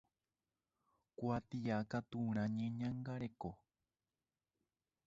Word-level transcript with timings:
Kuatiakaturã 1.17 2.43
Ñeñangareko. 2.57 3.49